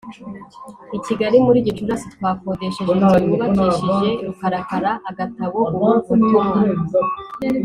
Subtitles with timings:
[0.95, 6.43] i Kigali muri Gicurasi twakodesheje inzu yubakishije rukarakaAgatabo Ubu Butumwa